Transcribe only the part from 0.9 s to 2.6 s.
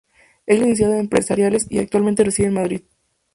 en Empresariales y actualmente reside en